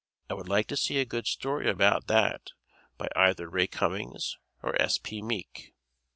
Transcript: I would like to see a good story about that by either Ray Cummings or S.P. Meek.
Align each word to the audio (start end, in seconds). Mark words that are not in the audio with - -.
I 0.31 0.33
would 0.33 0.49
like 0.49 0.65
to 0.69 0.77
see 0.77 0.97
a 0.97 1.05
good 1.05 1.27
story 1.27 1.69
about 1.69 2.07
that 2.07 2.53
by 2.97 3.07
either 3.15 3.47
Ray 3.47 3.67
Cummings 3.67 4.35
or 4.63 4.75
S.P. 4.81 5.21
Meek. 5.21 5.75